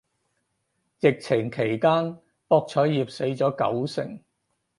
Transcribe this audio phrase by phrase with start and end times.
[1.01, 2.17] 疫情期間
[2.47, 4.19] 博彩業死咗九成